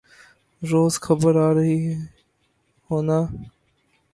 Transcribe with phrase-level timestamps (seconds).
[0.61, 1.77] روز خبر آرہی
[2.89, 3.19] ہونا